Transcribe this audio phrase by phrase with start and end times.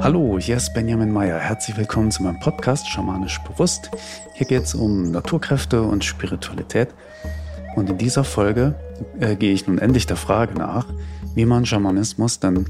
[0.00, 1.38] Hallo, hier ist Benjamin Meyer.
[1.38, 3.90] Herzlich willkommen zu meinem Podcast Schamanisch Bewusst.
[4.34, 6.88] Hier geht es um Naturkräfte und Spiritualität.
[7.76, 8.74] Und in dieser Folge
[9.20, 10.86] äh, gehe ich nun endlich der Frage nach,
[11.34, 12.66] wie man Schamanismus dann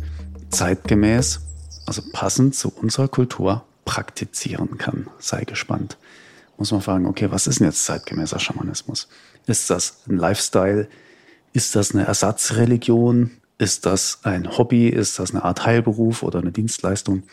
[0.50, 1.40] zeitgemäß,
[1.86, 5.08] also passend zu unserer Kultur praktizieren kann.
[5.18, 5.96] Sei gespannt.
[6.58, 9.08] Muss man fragen, okay, was ist denn jetzt zeitgemäßer Schamanismus?
[9.46, 10.86] Ist das ein Lifestyle?
[11.52, 13.30] Ist das eine Ersatzreligion?
[13.58, 14.88] Ist das ein Hobby?
[14.88, 17.24] Ist das eine Art Heilberuf oder eine Dienstleistung?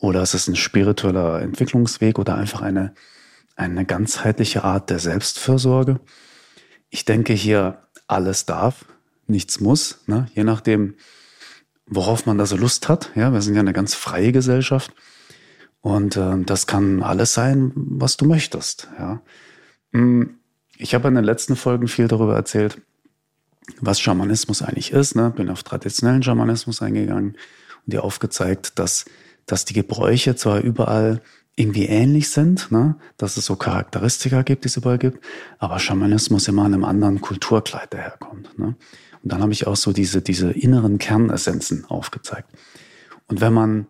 [0.00, 2.94] Oder ist es ein spiritueller Entwicklungsweg oder einfach eine,
[3.56, 6.00] eine ganzheitliche Art der Selbstfürsorge?
[6.90, 8.84] Ich denke hier, alles darf,
[9.26, 10.26] nichts muss, ne?
[10.34, 10.94] je nachdem,
[11.86, 13.10] worauf man da so Lust hat.
[13.14, 14.94] Ja, wir sind ja eine ganz freie Gesellschaft.
[15.80, 18.88] Und äh, das kann alles sein, was du möchtest.
[18.98, 19.20] Ja.
[19.92, 20.38] Hm,
[20.76, 22.80] ich habe in den letzten Folgen viel darüber erzählt,
[23.80, 25.14] was Schamanismus eigentlich ist.
[25.14, 25.30] Ne?
[25.30, 27.36] Bin auf traditionellen Schamanismus eingegangen
[27.86, 29.04] und dir aufgezeigt, dass,
[29.46, 31.20] dass die Gebräuche zwar überall
[31.56, 32.96] irgendwie ähnlich sind, ne?
[33.16, 35.24] dass es so Charakteristika gibt, die es überall gibt,
[35.58, 38.56] aber Schamanismus immer in einem anderen Kulturkleid daherkommt.
[38.58, 38.76] Ne?
[39.22, 42.50] Und dann habe ich auch so diese, diese inneren Kernessenzen aufgezeigt.
[43.26, 43.88] Und wenn man,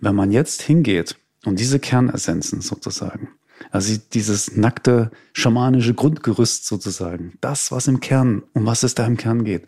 [0.00, 3.28] wenn man jetzt hingeht und diese Kernessenzen sozusagen
[3.70, 9.16] also dieses nackte schamanische Grundgerüst sozusagen, das, was im Kern, um was es da im
[9.16, 9.66] Kern geht.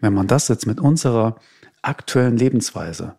[0.00, 1.36] Wenn man das jetzt mit unserer
[1.82, 3.14] aktuellen Lebensweise,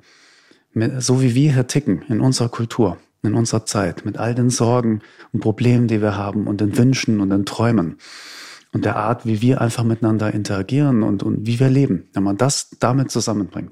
[0.73, 4.50] mit, so wie wir hier ticken, in unserer Kultur, in unserer Zeit, mit all den
[4.50, 7.98] Sorgen und Problemen, die wir haben und den Wünschen und den Träumen
[8.73, 12.38] und der Art, wie wir einfach miteinander interagieren und, und wie wir leben, wenn man
[12.38, 13.72] das damit zusammenbringt,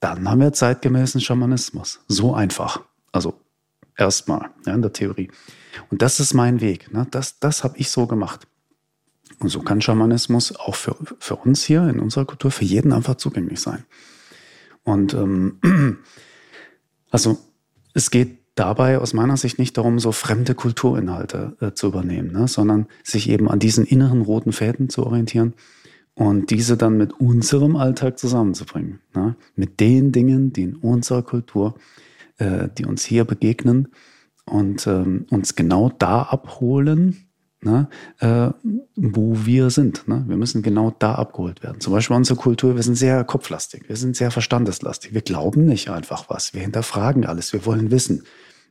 [0.00, 2.00] dann haben wir zeitgemäßen Schamanismus.
[2.06, 2.82] So einfach.
[3.12, 3.34] Also
[3.96, 5.30] erstmal ja, in der Theorie.
[5.90, 6.92] Und das ist mein Weg.
[6.92, 7.06] Ne?
[7.10, 8.46] Das, das habe ich so gemacht.
[9.38, 13.16] Und so kann Schamanismus auch für, für uns hier in unserer Kultur, für jeden einfach
[13.16, 13.84] zugänglich sein.
[14.82, 15.58] Und ähm,
[17.10, 17.38] also
[17.92, 22.48] es geht dabei aus meiner Sicht nicht darum, so fremde Kulturinhalte äh, zu übernehmen, ne?
[22.48, 25.54] sondern sich eben an diesen inneren roten Fäden zu orientieren
[26.14, 29.00] und diese dann mit unserem Alltag zusammenzubringen.
[29.14, 29.36] Ne?
[29.54, 31.74] Mit den Dingen, die in unserer Kultur,
[32.38, 33.88] äh, die uns hier begegnen,
[34.46, 37.28] und ähm, uns genau da abholen,
[37.60, 37.88] ne,
[38.20, 38.50] äh,
[38.94, 40.08] wo wir sind.
[40.08, 40.24] Ne?
[40.26, 41.80] Wir müssen genau da abgeholt werden.
[41.80, 45.14] Zum Beispiel unsere Kultur, wir sind sehr kopflastig, wir sind sehr verstandeslastig.
[45.14, 48.24] Wir glauben nicht einfach was, wir hinterfragen alles, wir wollen wissen.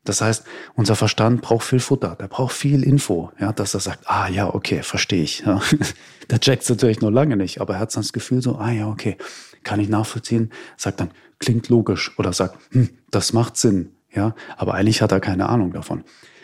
[0.05, 0.43] Das heißt,
[0.75, 4.53] unser Verstand braucht viel Futter, der braucht viel Info, ja, dass er sagt, ah ja,
[4.53, 5.39] okay, verstehe ich.
[5.39, 5.59] Ja.
[6.29, 9.17] der checkt natürlich noch lange nicht, aber er hat das Gefühl so, ah ja, okay,
[9.63, 11.09] kann ich nachvollziehen, sagt dann,
[11.39, 15.73] klingt logisch oder sagt, hm, das macht Sinn, ja, aber eigentlich hat er keine Ahnung
[15.73, 16.03] davon.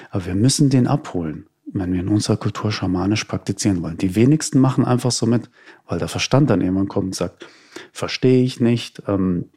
[0.09, 3.97] Aber wir müssen den abholen, wenn wir in unserer Kultur schamanisch praktizieren wollen.
[3.97, 5.49] Die wenigsten machen einfach so mit,
[5.87, 7.47] weil der Verstand dann irgendwann kommt und sagt,
[7.93, 9.49] verstehe ich nicht, ähm,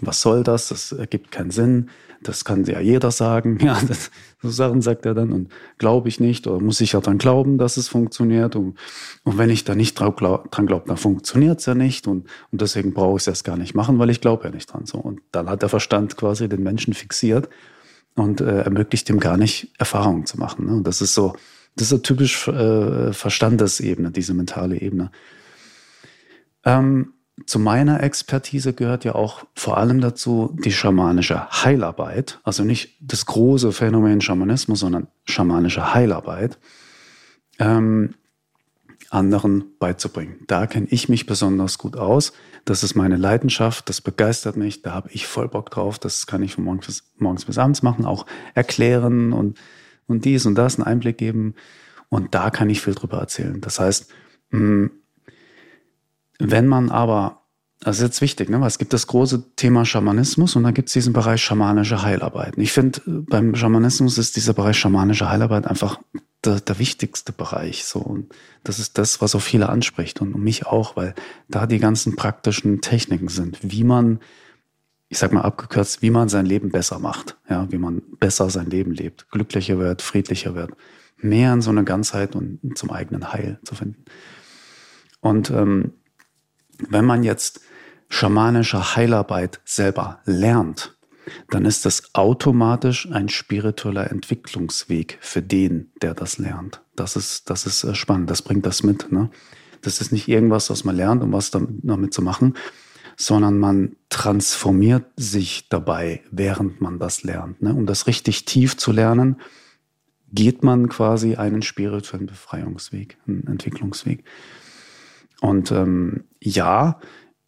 [0.00, 1.90] was soll das, das ergibt keinen Sinn,
[2.22, 3.58] das kann ja jeder sagen.
[3.66, 4.10] Ja, das,
[4.42, 5.48] so Sachen sagt er dann und
[5.78, 8.54] glaube ich nicht oder muss ich ja dann glauben, dass es funktioniert.
[8.54, 8.78] Und,
[9.24, 12.60] und wenn ich da nicht dran glaube, glaub, dann funktioniert es ja nicht und, und
[12.60, 14.86] deswegen brauche ich es erst gar nicht machen, weil ich glaube ja nicht dran.
[14.86, 14.98] So.
[14.98, 17.48] Und dann hat der Verstand quasi den Menschen fixiert
[18.14, 20.66] und äh, ermöglicht ihm gar nicht, Erfahrungen zu machen.
[20.66, 20.72] Ne?
[20.72, 21.34] Und das ist so,
[21.74, 25.10] das ist so typisch äh, Verstandesebene, diese mentale Ebene.
[26.64, 27.12] Ähm,
[27.44, 32.40] zu meiner Expertise gehört ja auch vor allem dazu die schamanische Heilarbeit.
[32.44, 36.58] Also nicht das große Phänomen Schamanismus, sondern schamanische Heilarbeit.
[37.58, 38.14] Ähm,
[39.10, 40.36] anderen beizubringen.
[40.46, 42.32] Da kenne ich mich besonders gut aus.
[42.64, 45.98] Das ist meine Leidenschaft, das begeistert mich, da habe ich voll Bock drauf.
[45.98, 49.58] Das kann ich von morgens bis, morgens bis abends machen, auch erklären und,
[50.08, 51.54] und dies und das, einen Einblick geben.
[52.08, 53.60] Und da kann ich viel drüber erzählen.
[53.60, 54.10] Das heißt,
[54.50, 54.90] mh, hm,
[56.38, 57.42] wenn man aber,
[57.80, 58.60] das ist jetzt wichtig, ne?
[58.60, 62.54] weil es gibt das große Thema Schamanismus und dann gibt es diesen Bereich schamanische Heilarbeit.
[62.56, 65.98] ich finde, beim Schamanismus ist dieser Bereich schamanische Heilarbeit einfach
[66.44, 67.84] der, der, wichtigste Bereich.
[67.84, 67.98] So.
[68.00, 71.14] Und das ist das, was so viele anspricht und mich auch, weil
[71.48, 74.20] da die ganzen praktischen Techniken sind, wie man,
[75.08, 78.70] ich sag mal abgekürzt, wie man sein Leben besser macht, ja, wie man besser sein
[78.70, 80.72] Leben lebt, glücklicher wird, friedlicher wird,
[81.16, 84.04] mehr in so eine Ganzheit und zum eigenen Heil zu finden.
[85.20, 85.92] Und ähm,
[86.88, 87.60] wenn man jetzt
[88.08, 90.96] schamanische Heilarbeit selber lernt,
[91.50, 96.82] dann ist das automatisch ein spiritueller Entwicklungsweg für den, der das lernt.
[96.94, 99.10] Das ist, das ist äh, spannend, das bringt das mit.
[99.10, 99.30] Ne?
[99.82, 102.54] Das ist nicht irgendwas, was man lernt, um was damit zu machen,
[103.16, 107.62] sondern man transformiert sich dabei, während man das lernt.
[107.62, 107.74] Ne?
[107.74, 109.40] Um das richtig tief zu lernen,
[110.32, 114.24] geht man quasi einen spirituellen Befreiungsweg, einen Entwicklungsweg.
[115.40, 117.00] Und ähm, ja,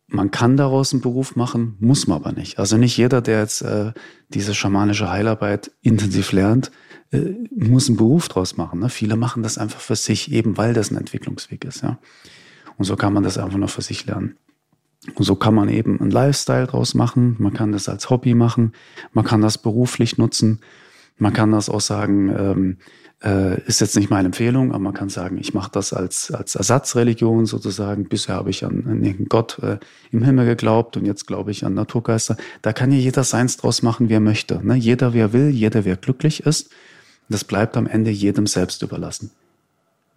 [0.08, 2.58] man kann daraus einen Beruf machen, muss man aber nicht.
[2.58, 3.92] Also nicht jeder, der jetzt äh,
[4.28, 6.70] diese schamanische Heilarbeit intensiv lernt,
[7.10, 8.80] äh, muss einen Beruf draus machen.
[8.80, 8.88] Ne?
[8.88, 11.82] Viele machen das einfach für sich, eben weil das ein Entwicklungsweg ist.
[11.82, 11.98] Ja?
[12.78, 14.36] Und so kann man das einfach nur für sich lernen.
[15.14, 17.36] Und so kann man eben einen Lifestyle draus machen.
[17.38, 18.72] Man kann das als Hobby machen.
[19.12, 20.60] Man kann das beruflich nutzen.
[21.18, 22.76] Man kann das auch sagen, ähm,
[23.22, 26.54] äh, ist jetzt nicht meine Empfehlung, aber man kann sagen, ich mache das als, als
[26.54, 28.08] Ersatzreligion sozusagen.
[28.08, 29.78] Bisher habe ich an, an irgendeinen Gott äh,
[30.12, 32.36] im Himmel geglaubt und jetzt glaube ich an Naturgeister.
[32.62, 34.64] Da kann ja jeder seins draus machen, wie er möchte.
[34.64, 34.76] Ne?
[34.76, 36.70] Jeder, wer will, jeder, wer glücklich ist.
[37.28, 39.32] Das bleibt am Ende jedem selbst überlassen.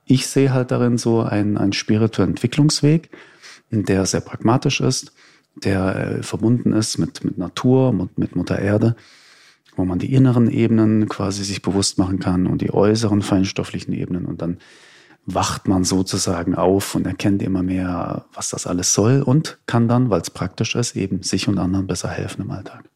[0.06, 3.10] Ich sehe halt darin so einen, einen spirituellen Entwicklungsweg,
[3.72, 5.12] der sehr pragmatisch ist,
[5.64, 8.96] der äh, verbunden ist mit, mit Natur, mit, mit Mutter Erde
[9.76, 14.26] wo man die inneren Ebenen quasi sich bewusst machen kann und die äußeren feinstofflichen Ebenen
[14.26, 14.58] und dann
[15.26, 20.10] wacht man sozusagen auf und erkennt immer mehr, was das alles soll und kann dann,
[20.10, 22.90] weil es praktisch ist, eben sich und anderen besser helfen im Alltag.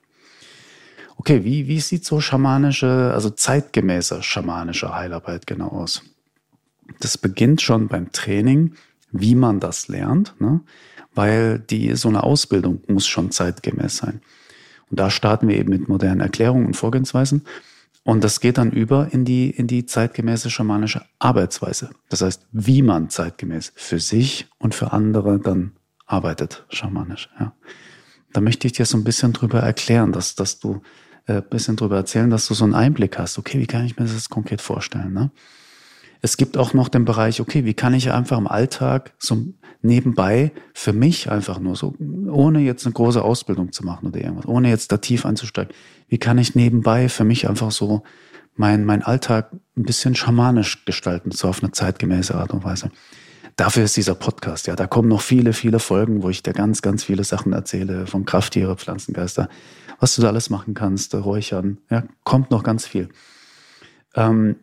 [1.18, 6.04] Okay, wie, wie sieht so schamanische, also zeitgemäße schamanische Heilarbeit genau aus?
[7.00, 8.74] Das beginnt schon beim Training,
[9.12, 10.62] wie man das lernt, ne?
[11.14, 14.22] weil die, so eine Ausbildung muss schon zeitgemäß sein.
[14.90, 17.44] Und da starten wir eben mit modernen Erklärungen und Vorgehensweisen.
[18.04, 21.90] Und das geht dann über in die, in die zeitgemäße schamanische Arbeitsweise.
[22.10, 25.72] Das heißt, wie man zeitgemäß für sich und für andere dann
[26.06, 27.30] arbeitet, schamanisch.
[27.40, 27.54] Ja.
[28.32, 30.82] Da möchte ich dir so ein bisschen drüber erklären, dass, dass du
[31.26, 33.40] äh, bisschen drüber erzählen, dass du so einen Einblick hast.
[33.40, 35.14] Okay, wie kann ich mir das konkret vorstellen?
[35.14, 35.32] Ne?
[36.22, 39.46] Es gibt auch noch den Bereich, okay, wie kann ich einfach im Alltag so
[39.82, 44.48] nebenbei für mich einfach nur so, ohne jetzt eine große Ausbildung zu machen oder irgendwas,
[44.48, 45.74] ohne jetzt da tief einzusteigen.
[46.08, 48.04] Wie kann ich nebenbei für mich einfach so
[48.56, 52.92] mein, mein Alltag ein bisschen schamanisch gestalten, so auf eine zeitgemäße Art und Weise?
[53.56, 54.76] Dafür ist dieser Podcast, ja.
[54.76, 58.26] Da kommen noch viele, viele Folgen, wo ich dir ganz, ganz viele Sachen erzähle, von
[58.26, 59.48] Krafttiere, Pflanzengeister,
[60.00, 63.10] was du da alles machen kannst, Räuchern, ja, kommt noch ganz viel.
[64.14, 64.58] Ähm,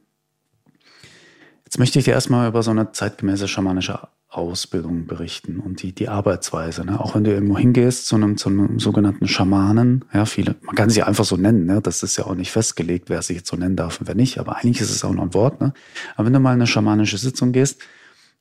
[1.73, 3.99] jetzt möchte ich dir erstmal über so eine zeitgemäße schamanische
[4.29, 6.85] Ausbildung berichten und die, die Arbeitsweise.
[6.85, 7.01] Ne?
[7.01, 10.91] Auch wenn du irgendwo hingehst zu einem, zu einem sogenannten Schamanen, ja, viele, man kann
[10.91, 11.81] sie einfach so nennen, ne?
[11.81, 14.37] das ist ja auch nicht festgelegt, wer sich jetzt so nennen darf und wer nicht,
[14.37, 15.63] aber eigentlich ist es auch noch ein Wort.
[15.63, 15.73] Ne?
[16.15, 17.81] Aber wenn du mal in eine schamanische Sitzung gehst,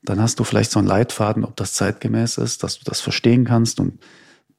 [0.03, 3.45] dann hast du vielleicht so einen Leitfaden, ob das zeitgemäß ist, dass du das verstehen
[3.45, 3.97] kannst und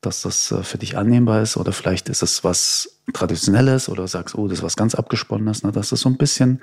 [0.00, 4.34] dass das äh, für dich annehmbar ist oder vielleicht ist es was Traditionelles oder sagst,
[4.34, 5.72] oh, das ist was ganz Abgesponnenes, ne?
[5.72, 6.62] dass es so ein bisschen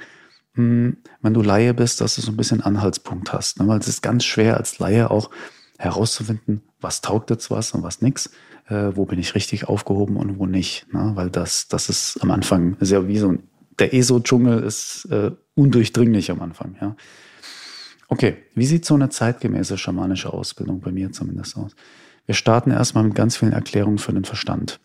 [0.53, 3.59] hm, wenn du Laie bist, dass du so ein bisschen Anhaltspunkt hast.
[3.59, 3.67] Ne?
[3.67, 5.29] Weil es ist ganz schwer als Laie auch
[5.77, 8.31] herauszufinden, was taugt jetzt was und was nix,
[8.67, 10.91] äh, wo bin ich richtig aufgehoben und wo nicht.
[10.93, 11.11] Ne?
[11.15, 13.43] Weil das, das ist am Anfang sehr wie so ein,
[13.77, 16.95] der ESO-Dschungel ist äh, undurchdringlich am Anfang, ja.
[18.11, 21.75] Okay, wie sieht so eine zeitgemäße schamanische Ausbildung bei mir zumindest aus?
[22.25, 24.79] Wir starten erstmal mit ganz vielen Erklärungen für den Verstand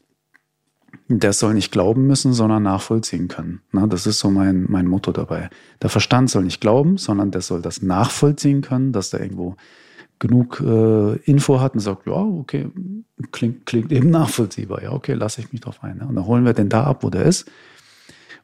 [1.08, 3.60] der soll nicht glauben müssen, sondern nachvollziehen können.
[3.72, 5.50] Na, das ist so mein, mein Motto dabei.
[5.82, 9.56] Der Verstand soll nicht glauben, sondern der soll das nachvollziehen können, dass der irgendwo
[10.18, 12.68] genug äh, Info hat und sagt, ja, okay,
[13.32, 14.82] klingt, klingt eben nachvollziehbar.
[14.82, 15.98] Ja, okay, lasse ich mich drauf ein.
[15.98, 16.06] Ne?
[16.06, 17.50] Und dann holen wir den da ab, wo der ist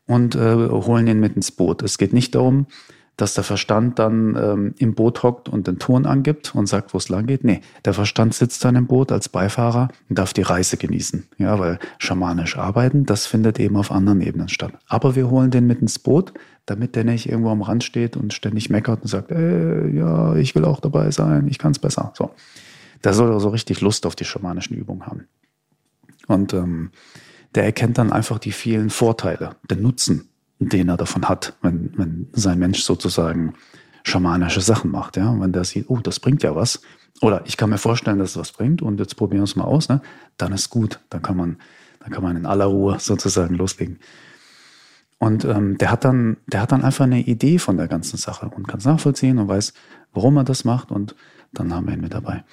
[0.06, 1.82] und äh, holen ihn mit ins Boot.
[1.82, 2.66] Es geht nicht darum,
[3.20, 6.98] dass der Verstand dann ähm, im Boot hockt und den Ton angibt und sagt, wo
[6.98, 7.44] es lang geht.
[7.44, 11.26] Nee, der Verstand sitzt dann im Boot als Beifahrer und darf die Reise genießen.
[11.38, 14.72] Ja, weil schamanisch arbeiten, das findet eben auf anderen Ebenen statt.
[14.86, 16.32] Aber wir holen den mit ins Boot,
[16.64, 20.54] damit der nicht irgendwo am Rand steht und ständig meckert und sagt, äh, ja, ich
[20.54, 22.12] will auch dabei sein, ich kann es besser.
[22.16, 22.30] So.
[23.04, 25.26] Der soll also richtig Lust auf die schamanischen Übungen haben.
[26.26, 26.90] Und ähm,
[27.54, 30.29] der erkennt dann einfach die vielen Vorteile, den Nutzen
[30.60, 33.54] den er davon hat, wenn, wenn sein Mensch sozusagen
[34.04, 36.80] schamanische Sachen macht, ja, wenn der sieht, oh, das bringt ja was,
[37.20, 39.64] oder ich kann mir vorstellen, dass es was bringt und jetzt probieren wir es mal
[39.64, 40.00] aus, ne,
[40.36, 41.58] dann ist gut, dann kann man,
[42.00, 43.98] dann kann man in aller Ruhe sozusagen loslegen.
[45.18, 48.48] Und ähm, der hat dann, der hat dann einfach eine Idee von der ganzen Sache
[48.48, 49.74] und kann es nachvollziehen und weiß,
[50.14, 51.14] warum er das macht und
[51.52, 52.44] dann haben wir ihn mit dabei.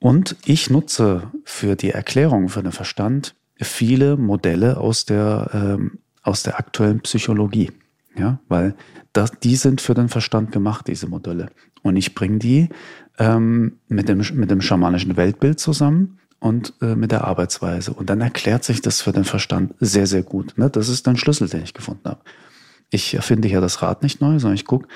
[0.00, 6.42] Und ich nutze für die Erklärung für den Verstand viele Modelle aus der ähm, aus
[6.42, 7.70] der aktuellen Psychologie.
[8.18, 8.74] Ja, weil
[9.12, 11.50] das, die sind für den Verstand gemacht, diese Modelle.
[11.82, 12.68] Und ich bringe die
[13.18, 17.92] ähm, mit, dem, mit dem schamanischen Weltbild zusammen und äh, mit der Arbeitsweise.
[17.92, 20.54] Und dann erklärt sich das für den Verstand sehr, sehr gut.
[20.56, 20.70] Ne?
[20.70, 22.20] Das ist ein Schlüssel, den ich gefunden habe.
[22.90, 24.88] Ich erfinde ja das Rad nicht neu, sondern ich gucke,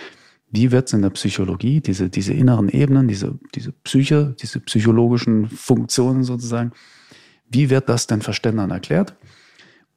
[0.51, 5.49] wie wird es in der Psychologie, diese, diese inneren Ebenen, diese, diese Psyche, diese psychologischen
[5.49, 6.73] Funktionen sozusagen,
[7.51, 9.15] wie wird das den Verständern erklärt?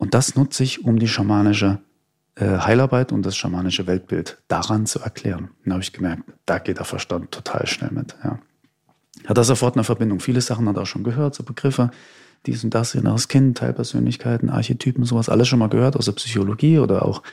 [0.04, 1.80] Und das nutze ich, um die schamanische
[2.36, 5.52] äh, Heilarbeit und das schamanische Weltbild daran zu erklären.
[5.64, 8.14] Dann habe ich gemerkt, da geht der Verstand total schnell mit.
[8.22, 8.38] Ja.
[9.26, 10.20] Hat er sofort eine Verbindung.
[10.20, 11.90] Viele Sachen hat er auch schon gehört, so Begriffe,
[12.46, 16.80] dies und das, inneres Kind, Teilpersönlichkeiten, Archetypen, sowas, alles schon mal gehört aus der Psychologie
[16.80, 17.24] oder auch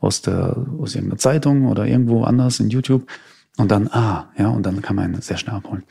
[0.00, 3.08] aus der, aus irgendeiner Zeitung oder irgendwo anders in YouTube.
[3.56, 5.84] Und dann, ah, ja, und dann kann man sehr schnell abholen.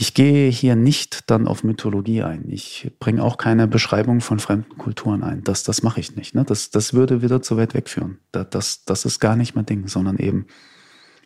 [0.00, 2.48] Ich gehe hier nicht dann auf Mythologie ein.
[2.48, 5.44] Ich bringe auch keine Beschreibung von fremden Kulturen ein.
[5.44, 6.34] Das, das mache ich nicht.
[6.34, 6.42] Ne?
[6.42, 8.18] Das, das würde wieder zu weit wegführen.
[8.32, 10.46] Das, das, ist gar nicht mein Ding, sondern eben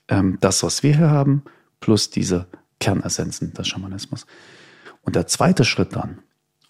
[0.08, 1.44] ähm, das, was wir hier haben,
[1.78, 2.48] plus diese
[2.80, 4.26] Kernessenzen des Schamanismus.
[5.02, 6.18] Und der zweite Schritt dann,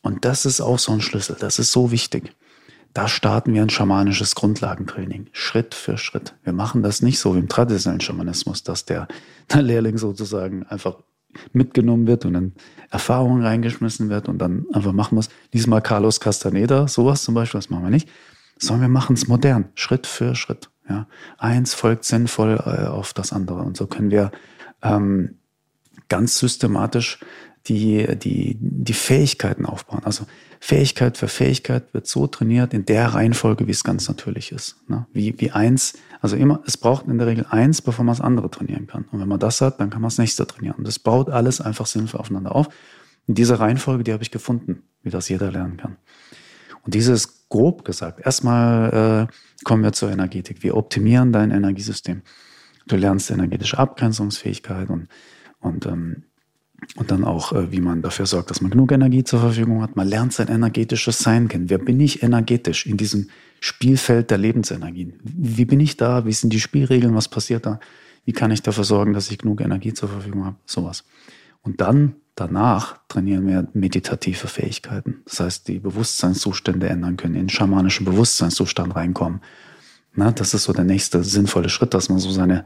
[0.02, 2.36] und das ist auch so ein Schlüssel, das ist so wichtig,
[2.92, 6.34] da starten wir ein schamanisches Grundlagentraining, Schritt für Schritt.
[6.44, 9.08] Wir machen das nicht so wie im traditionellen Schamanismus, dass der,
[9.50, 10.98] der Lehrling sozusagen einfach
[11.52, 12.52] mitgenommen wird und in
[12.90, 15.28] Erfahrungen reingeschmissen wird und dann einfach machen muss.
[15.52, 18.08] Diesmal Carlos Castaneda, sowas zum Beispiel, das machen wir nicht.
[18.58, 20.70] Sondern wir machen es modern, Schritt für Schritt.
[20.88, 21.06] Ja.
[21.38, 23.62] Eins folgt sinnvoll äh, auf das andere.
[23.62, 24.30] Und so können wir
[24.82, 25.38] ähm,
[26.08, 27.18] ganz systematisch
[27.66, 30.02] die, die, die Fähigkeiten aufbauen.
[30.04, 30.26] Also
[30.60, 34.76] Fähigkeit für Fähigkeit wird so trainiert in der Reihenfolge, wie es ganz natürlich ist.
[34.88, 35.06] Ne?
[35.12, 38.50] Wie, wie eins, also immer, es braucht in der Regel eins, bevor man das andere
[38.50, 39.06] trainieren kann.
[39.10, 40.76] Und wenn man das hat, dann kann man das nächste trainieren.
[40.76, 42.68] Und das baut alles einfach sinnvoll aufeinander auf.
[43.26, 45.96] Und diese Reihenfolge, die habe ich gefunden, wie das jeder lernen kann.
[46.82, 50.62] Und dieses grob gesagt, erstmal äh, kommen wir zur Energetik.
[50.62, 52.20] Wir optimieren dein Energiesystem.
[52.86, 55.08] Du lernst energetische Abgrenzungsfähigkeit und,
[55.64, 56.22] und ähm,
[56.96, 59.96] und dann auch, äh, wie man dafür sorgt, dass man genug Energie zur Verfügung hat.
[59.96, 61.70] Man lernt sein energetisches Sein kennen.
[61.70, 63.28] Wer bin ich energetisch in diesem
[63.60, 65.14] Spielfeld der Lebensenergien?
[65.22, 66.26] Wie bin ich da?
[66.26, 67.14] Wie sind die Spielregeln?
[67.14, 67.80] Was passiert da?
[68.24, 70.56] Wie kann ich dafür sorgen, dass ich genug Energie zur Verfügung habe?
[70.66, 71.04] Sowas.
[71.62, 75.22] Und dann, danach, trainieren wir meditative Fähigkeiten.
[75.24, 79.40] Das heißt, die Bewusstseinszustände ändern können, in schamanischen Bewusstseinszustand reinkommen.
[80.14, 82.64] Na, das ist so der nächste sinnvolle Schritt, dass man so seine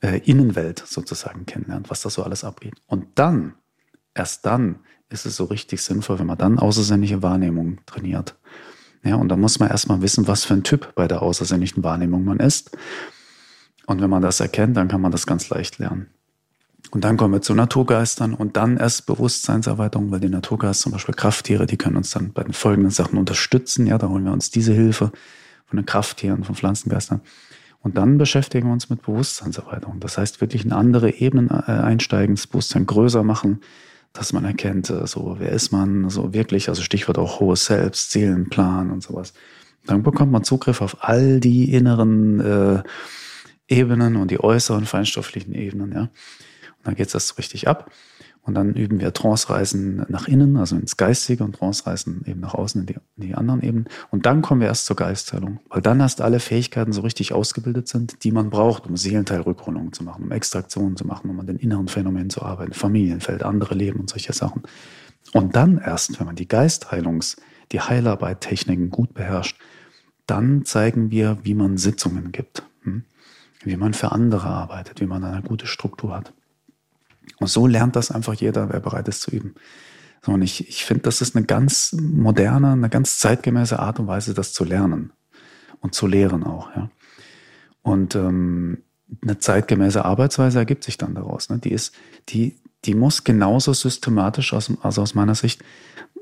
[0.00, 2.74] äh, Innenwelt sozusagen kennenlernt, was da so alles abgeht.
[2.86, 3.54] Und dann,
[4.14, 8.36] erst dann ist es so richtig sinnvoll, wenn man dann außersinnliche Wahrnehmung trainiert.
[9.04, 12.24] Ja, und da muss man erstmal wissen, was für ein Typ bei der außersinnlichen Wahrnehmung
[12.24, 12.76] man ist.
[13.86, 16.08] Und wenn man das erkennt, dann kann man das ganz leicht lernen.
[16.90, 21.14] Und dann kommen wir zu Naturgeistern und dann erst Bewusstseinserweiterung, weil die Naturgeister, zum Beispiel
[21.14, 23.86] Krafttiere, die können uns dann bei den folgenden Sachen unterstützen.
[23.86, 25.12] Ja, da holen wir uns diese Hilfe
[25.66, 27.20] von den Krafttieren, von Pflanzengeistern.
[27.80, 30.00] Und dann beschäftigen wir uns mit Bewusstseinserweiterung.
[30.00, 33.60] Das heißt, wirklich in andere Ebenen äh, einsteigen, das Bewusstsein größer machen,
[34.12, 38.10] dass man erkennt, äh, so, wer ist man, so wirklich, also Stichwort auch hohes Selbst,
[38.10, 39.32] Seelenplan und sowas.
[39.86, 42.82] Dann bekommt man Zugriff auf all die inneren äh,
[43.68, 46.00] Ebenen und die äußeren feinstofflichen Ebenen, ja.
[46.02, 47.90] Und dann geht das richtig ab.
[48.48, 52.80] Und dann üben wir Trance-Reisen nach innen, also ins Geistige und Trance-Reisen eben nach außen
[52.80, 53.88] in die, in die, anderen Ebenen.
[54.10, 57.88] Und dann kommen wir erst zur Geistheilung, weil dann erst alle Fähigkeiten so richtig ausgebildet
[57.88, 61.58] sind, die man braucht, um Seelenteilrückholungen zu machen, um Extraktionen zu machen, um an den
[61.58, 64.62] inneren Phänomenen zu arbeiten, Familienfeld, andere Leben und solche Sachen.
[65.34, 67.36] Und dann erst, wenn man die Geistheilungs-,
[67.70, 69.60] die Heilarbeit-Techniken gut beherrscht,
[70.24, 73.04] dann zeigen wir, wie man Sitzungen gibt, hm?
[73.62, 76.32] wie man für andere arbeitet, wie man eine gute Struktur hat.
[77.38, 79.54] Und so lernt das einfach jeder, wer bereit ist zu üben.
[80.24, 84.06] So, und ich, ich finde, das ist eine ganz moderne, eine ganz zeitgemäße Art und
[84.06, 85.12] Weise, das zu lernen
[85.80, 86.74] und zu lehren auch.
[86.74, 86.90] Ja.
[87.82, 88.82] Und ähm,
[89.22, 91.48] eine zeitgemäße Arbeitsweise ergibt sich dann daraus.
[91.48, 91.58] Ne?
[91.58, 91.94] Die ist,
[92.28, 95.62] die, die muss genauso systematisch, aus, also aus meiner Sicht,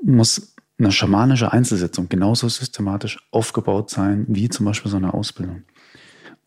[0.03, 5.63] muss eine schamanische Einzelsitzung genauso systematisch aufgebaut sein, wie zum Beispiel so eine Ausbildung.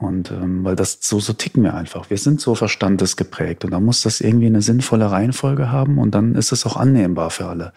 [0.00, 2.09] Und ähm, weil das so, so ticken wir einfach.
[2.09, 6.35] Wir sind so verstandesgeprägt und da muss das irgendwie eine sinnvolle Reihenfolge haben und dann
[6.35, 7.75] ist es auch annehmbar für alle.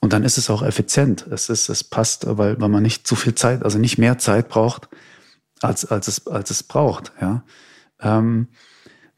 [0.00, 1.26] Und dann ist es auch effizient.
[1.26, 4.48] Es ist, es passt, weil, weil man nicht zu viel Zeit, also nicht mehr Zeit
[4.48, 4.88] braucht,
[5.60, 7.42] als, als es, als es braucht, ja.
[8.00, 8.46] Ähm,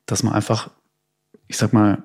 [0.06, 0.70] dass man einfach,
[1.46, 2.04] ich sag mal,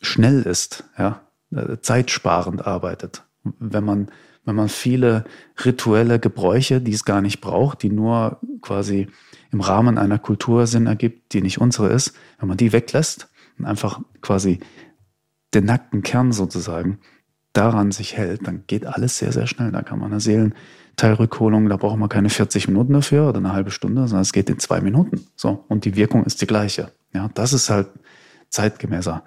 [0.00, 3.24] schnell ist, ja, äh, zeitsparend arbeitet.
[3.42, 4.12] Wenn man,
[4.44, 5.24] wenn man viele
[5.64, 9.08] rituelle Gebräuche, die es gar nicht braucht, die nur quasi
[9.52, 13.66] im Rahmen einer Kultur Sinn ergibt, die nicht unsere ist, wenn man die weglässt und
[13.66, 14.60] einfach quasi
[15.54, 16.98] den nackten Kern sozusagen
[17.52, 19.70] daran sich hält, dann geht alles sehr, sehr schnell.
[19.70, 23.70] Da kann man eine Seelenteilrückholung, da braucht man keine 40 Minuten dafür oder eine halbe
[23.70, 25.26] Stunde, sondern es geht in zwei Minuten.
[25.36, 25.64] So.
[25.68, 26.92] Und die Wirkung ist die gleiche.
[27.12, 27.88] Ja, das ist halt
[28.48, 29.22] zeitgemäßer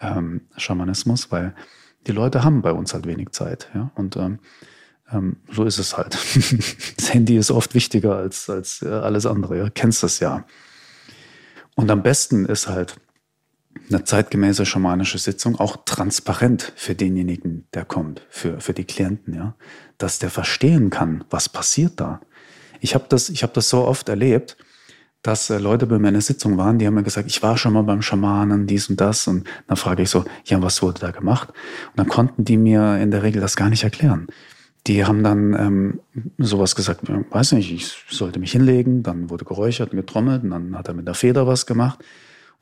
[0.00, 1.54] ähm, Schamanismus, weil
[2.06, 3.68] die Leute haben bei uns halt wenig Zeit.
[3.74, 4.38] Ja, und ähm,
[5.12, 6.16] ähm, so ist es halt.
[6.96, 9.56] Das Handy ist oft wichtiger als, als äh, alles andere.
[9.56, 10.44] Ihr kennst das ja.
[11.74, 12.96] Und am besten ist halt
[13.88, 19.54] eine zeitgemäße schamanische Sitzung auch transparent für denjenigen, der kommt, für, für die Klienten, ja.
[19.98, 22.20] Dass der verstehen kann, was passiert da.
[22.80, 24.56] Ich habe das, ich habe das so oft erlebt,
[25.22, 27.82] dass äh, Leute bei meiner Sitzung waren, die haben mir gesagt, ich war schon mal
[27.82, 29.26] beim Schamanen, dies und das.
[29.26, 31.50] Und dann frage ich so, ja, was wurde da gemacht?
[31.50, 34.28] Und dann konnten die mir in der Regel das gar nicht erklären.
[34.86, 36.00] Die haben dann ähm,
[36.38, 40.76] sowas gesagt, weiß nicht, ich sollte mich hinlegen, dann wurde geräuchert und getrommelt und dann
[40.76, 42.02] hat er mit der Feder was gemacht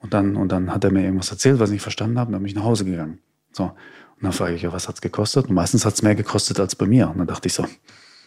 [0.00, 2.32] und dann, und dann hat er mir irgendwas erzählt, was ich nicht verstanden habe, und
[2.32, 3.18] dann bin ich nach Hause gegangen.
[3.52, 3.64] So.
[3.64, 5.48] Und dann frage ich, ja, was hat's gekostet?
[5.48, 7.08] Und meistens hat's mehr gekostet als bei mir.
[7.08, 7.64] Und dann dachte ich so,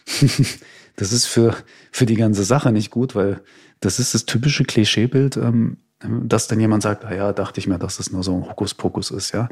[0.96, 1.56] das ist für,
[1.90, 3.40] für die ganze Sache nicht gut, weil
[3.80, 7.78] das ist das typische Klischeebild, ähm, dass dann jemand sagt, ah ja, dachte ich mir,
[7.78, 9.48] dass das nur so ein Hokuspokus ist, ja.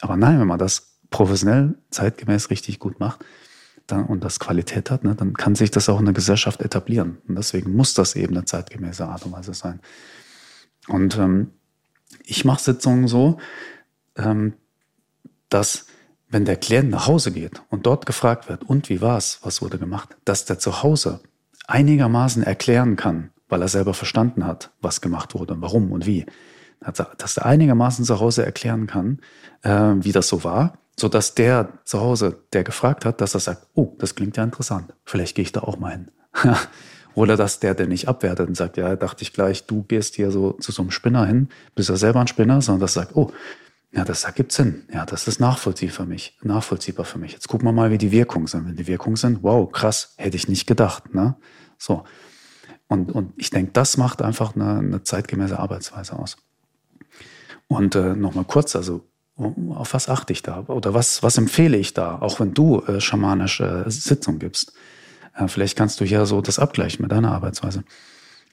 [0.00, 3.24] Aber nein, wenn man das professionell, zeitgemäß richtig gut macht
[3.86, 7.18] dann, und das Qualität hat, ne, dann kann sich das auch in der Gesellschaft etablieren.
[7.28, 9.80] Und deswegen muss das eben eine zeitgemäße Art und Weise sein.
[10.88, 11.52] Und ähm,
[12.24, 13.38] ich mache Sitzungen so,
[14.16, 14.54] ähm,
[15.48, 15.86] dass
[16.28, 19.78] wenn der Klient nach Hause geht und dort gefragt wird, und wie war's, was wurde
[19.78, 21.20] gemacht, dass der zu Hause
[21.66, 26.26] einigermaßen erklären kann, weil er selber verstanden hat, was gemacht wurde, warum und wie,
[26.80, 29.20] dass er einigermaßen zu Hause erklären kann,
[29.62, 33.40] äh, wie das so war, so dass der zu Hause, der gefragt hat, dass er
[33.40, 36.10] sagt, oh, das klingt ja interessant, vielleicht gehe ich da auch mal hin.
[37.14, 40.32] Oder dass der, der nicht abwertet und sagt, ja, dachte ich gleich, du gehst hier
[40.32, 43.30] so zu so einem Spinner hin, bist ja selber ein Spinner, sondern das sagt, oh,
[43.94, 44.82] ja, das ergibt Sinn.
[44.92, 47.32] Ja, das ist nachvollziehbar für mich, nachvollziehbar für mich.
[47.32, 48.66] Jetzt gucken wir mal, wie die Wirkungen sind.
[48.66, 51.14] Wenn die Wirkungen sind, wow, krass, hätte ich nicht gedacht.
[51.14, 51.36] Ne?
[51.78, 52.02] So.
[52.88, 56.36] Und, und ich denke, das macht einfach eine, eine zeitgemäße Arbeitsweise aus.
[57.68, 60.64] Und äh, nochmal kurz, also auf was achte ich da?
[60.66, 64.72] Oder was, was empfehle ich da, auch wenn du äh, schamanische Sitzung gibst?
[65.34, 67.84] Äh, vielleicht kannst du hier so das abgleichen mit deiner Arbeitsweise.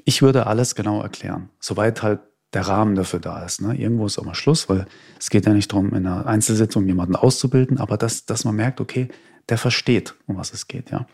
[0.05, 2.19] Ich würde alles genau erklären, soweit halt
[2.53, 3.61] der Rahmen dafür da ist.
[3.61, 3.75] Ne?
[3.75, 4.85] Irgendwo ist auch mal Schluss, weil
[5.19, 8.81] es geht ja nicht darum, in einer Einzelsitzung jemanden auszubilden, aber dass, dass man merkt,
[8.81, 9.07] okay,
[9.49, 10.91] der versteht, um was es geht.
[10.91, 11.05] Ja.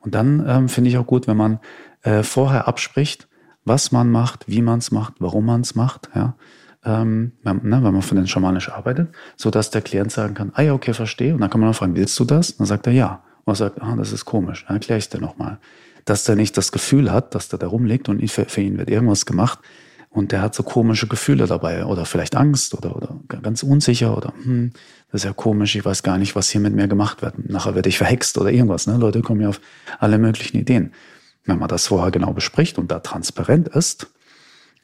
[0.00, 1.60] Und dann ähm, finde ich auch gut, wenn man
[2.02, 3.28] äh, vorher abspricht,
[3.64, 6.36] was man macht, wie man es macht, warum man es macht, ja.
[6.86, 10.60] Ähm, ne, wenn man von den schamanisch arbeitet, so dass der Klient sagen kann, ah
[10.60, 11.32] ja, okay, verstehe.
[11.32, 12.50] Und dann kann man auch fragen, willst du das?
[12.50, 13.24] Und dann sagt er ja.
[13.44, 14.66] Und er sagt, ah, das ist komisch.
[14.66, 15.56] Dann erkläre ich dir nochmal.
[16.04, 18.90] Dass der nicht das Gefühl hat, dass der da rumliegt und für, für ihn wird
[18.90, 19.60] irgendwas gemacht,
[20.14, 24.32] und der hat so komische Gefühle dabei oder vielleicht Angst oder, oder ganz unsicher oder
[24.44, 24.70] hm,
[25.10, 27.50] das ist ja komisch, ich weiß gar nicht, was hier mit mir gemacht wird.
[27.50, 28.86] Nachher werde ich verhext oder irgendwas.
[28.86, 28.96] Ne?
[28.96, 29.60] Leute kommen ja auf
[29.98, 30.92] alle möglichen Ideen.
[31.44, 34.06] Wenn man das vorher genau bespricht und da transparent ist,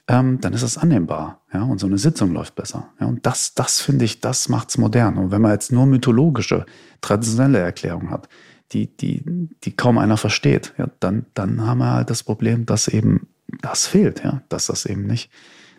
[0.08, 1.42] ähm, dann ist es annehmbar.
[1.52, 1.62] Ja?
[1.62, 2.88] Und so eine Sitzung läuft besser.
[3.00, 3.06] Ja?
[3.06, 5.16] Und das, das finde ich, das macht's modern.
[5.16, 6.66] Und wenn man jetzt nur mythologische,
[7.00, 8.28] traditionelle Erklärungen hat,
[8.72, 9.24] die, die,
[9.62, 13.28] die kaum einer versteht, ja, dann, dann haben wir halt das Problem, dass eben
[13.62, 15.31] das fehlt, ja, dass das eben nicht,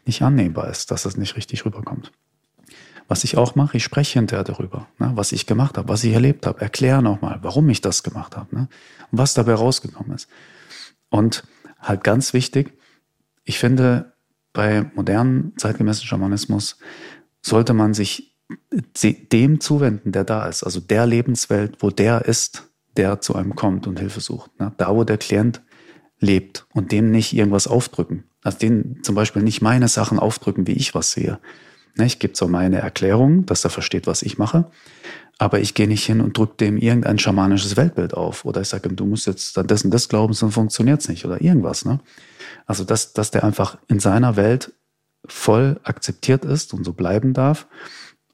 [0.05, 2.11] nicht annehmbar ist, dass das nicht richtig rüberkommt.
[3.07, 6.13] Was ich auch mache, ich spreche hinterher darüber, ne, was ich gemacht habe, was ich
[6.13, 8.69] erlebt habe, erkläre nochmal, warum ich das gemacht habe ne,
[9.11, 10.29] und was dabei rausgekommen ist.
[11.09, 11.43] Und
[11.79, 12.73] halt ganz wichtig,
[13.43, 14.13] ich finde,
[14.53, 16.77] bei modernen zeitgemäßen Schamanismus
[17.41, 18.37] sollte man sich
[18.71, 23.87] dem zuwenden, der da ist, also der Lebenswelt, wo der ist, der zu einem kommt
[23.87, 24.57] und Hilfe sucht.
[24.59, 24.73] Ne?
[24.77, 25.61] Da, wo der Klient
[26.21, 28.23] lebt und dem nicht irgendwas aufdrücken.
[28.43, 31.39] Also den zum Beispiel nicht meine Sachen aufdrücken, wie ich was sehe.
[31.97, 34.71] Ne, ich gebe so meine Erklärung, dass er versteht, was ich mache,
[35.37, 38.87] aber ich gehe nicht hin und drücke dem irgendein schamanisches Weltbild auf oder ich sage
[38.87, 41.83] ihm, du musst jetzt dann das und das glauben, sonst funktioniert's nicht oder irgendwas.
[41.83, 41.99] Ne?
[42.65, 44.71] Also dass, dass der einfach in seiner Welt
[45.25, 47.67] voll akzeptiert ist und so bleiben darf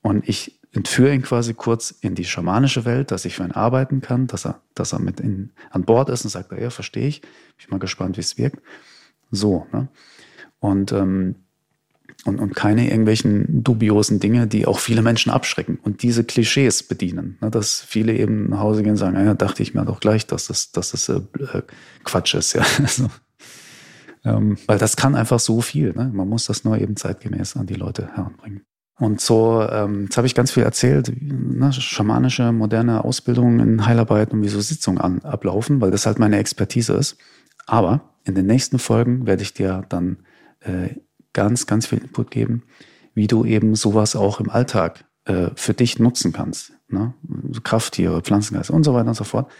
[0.01, 4.01] und ich entführe ihn quasi kurz in die schamanische Welt, dass ich für ihn arbeiten
[4.01, 7.21] kann, dass er, dass er mit in, an Bord ist und sagt, ja, verstehe ich.
[7.21, 8.61] Bin ich mal gespannt, wie es wirkt.
[9.31, 9.87] So, ne?
[10.59, 11.35] Und, ähm,
[12.25, 17.37] und, und keine irgendwelchen dubiosen Dinge, die auch viele Menschen abschrecken und diese Klischees bedienen.
[17.41, 17.51] Ne?
[17.51, 20.47] Dass viele eben nach Hause gehen und sagen, ja, dachte ich mir doch gleich, dass
[20.47, 21.21] das, dass das äh,
[22.03, 22.65] Quatsch ist, ja.
[22.79, 23.09] Also,
[24.25, 25.93] ähm, weil das kann einfach so viel.
[25.93, 26.11] Ne?
[26.13, 28.65] Man muss das nur eben zeitgemäß an die Leute heranbringen.
[28.99, 34.33] Und so, ähm, jetzt habe ich ganz viel erzählt, ne, schamanische, moderne Ausbildung in Heilarbeit
[34.33, 37.17] und wie so Sitzungen an, ablaufen, weil das halt meine Expertise ist.
[37.67, 40.17] Aber in den nächsten Folgen werde ich dir dann
[40.61, 40.95] äh,
[41.33, 42.63] ganz, ganz viel Input geben,
[43.13, 46.73] wie du eben sowas auch im Alltag äh, für dich nutzen kannst.
[46.89, 47.13] Ne?
[47.63, 49.51] Krafttiere, Pflanzengeist und so weiter und so fort.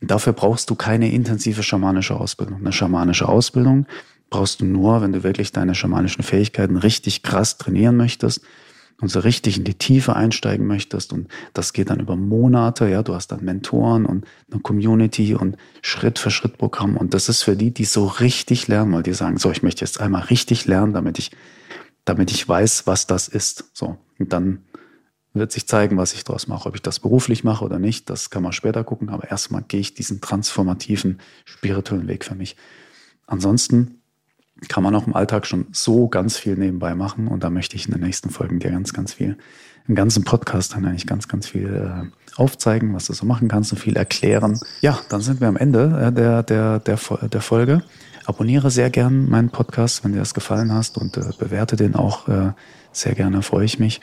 [0.00, 2.58] Und dafür brauchst du keine intensive schamanische Ausbildung.
[2.58, 3.86] Eine schamanische Ausbildung
[4.30, 8.40] brauchst du nur, wenn du wirklich deine schamanischen Fähigkeiten richtig krass trainieren möchtest
[9.00, 13.02] und so richtig in die Tiefe einsteigen möchtest und das geht dann über Monate, ja,
[13.02, 17.42] du hast dann Mentoren und eine Community und Schritt für Schritt Programm und das ist
[17.42, 20.66] für die, die so richtig lernen, weil die sagen, so, ich möchte jetzt einmal richtig
[20.66, 21.30] lernen, damit ich,
[22.04, 23.96] damit ich weiß, was das ist, so.
[24.18, 24.64] Und dann
[25.32, 26.68] wird sich zeigen, was ich daraus mache.
[26.68, 29.08] Ob ich das beruflich mache oder nicht, das kann man später gucken.
[29.10, 32.56] Aber erstmal gehe ich diesen transformativen, spirituellen Weg für mich.
[33.26, 33.99] Ansonsten
[34.68, 37.28] kann man auch im Alltag schon so ganz viel nebenbei machen.
[37.28, 39.36] Und da möchte ich in den nächsten Folgen dir ganz, ganz viel,
[39.88, 43.72] im ganzen Podcast dann eigentlich ganz, ganz viel äh, aufzeigen, was du so machen kannst
[43.72, 44.60] und viel erklären.
[44.80, 47.82] Ja, dann sind wir am Ende äh, der, der, der, der Folge.
[48.26, 52.28] Abonniere sehr gern meinen Podcast, wenn dir das gefallen hast und äh, bewerte den auch
[52.28, 52.52] äh,
[52.92, 54.00] sehr gerne, freue ich mich.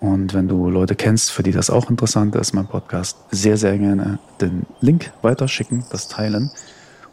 [0.00, 3.76] Und wenn du Leute kennst, für die das auch interessant ist, mein Podcast, sehr, sehr
[3.78, 6.50] gerne den Link weiterschicken, das teilen.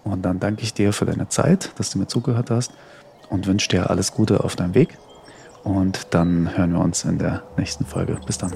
[0.05, 2.71] Und dann danke ich dir für deine Zeit, dass du mir zugehört hast
[3.29, 4.97] und wünsche dir alles Gute auf deinem Weg.
[5.63, 8.17] Und dann hören wir uns in der nächsten Folge.
[8.25, 8.53] Bis dann.